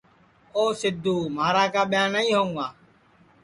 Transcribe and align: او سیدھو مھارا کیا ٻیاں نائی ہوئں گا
او 0.55 0.63
سیدھو 0.79 1.15
مھارا 1.35 1.63
کیا 1.73 1.83
ٻیاں 1.91 2.07
نائی 2.13 2.29
ہوئں 2.35 2.51
گا 2.57 2.67